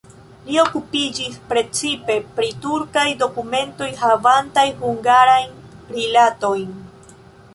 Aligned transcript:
Li 0.45 0.55
okupiĝis 0.59 1.35
precipe 1.51 2.15
pri 2.39 2.49
turkaj 2.63 3.05
dokumentoj 3.21 3.89
havantaj 4.01 4.65
hungarajn 4.81 5.53
rilatojn. 5.99 6.73